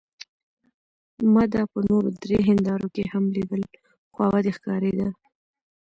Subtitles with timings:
[1.33, 3.63] ما دا په نورو درې هندارو کې هم لیدل،
[4.13, 5.09] خوابدې ښکارېده.